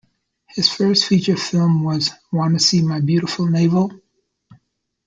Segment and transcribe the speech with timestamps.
[0.47, 4.01] His first feature film was Wanna See My Beautiful Navel?